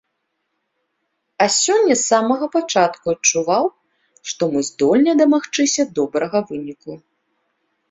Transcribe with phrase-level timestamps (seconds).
[1.43, 3.65] А сёння з самага пачатку адчуваў,
[4.33, 6.91] што мы здольныя дамагчыся добрага выніку.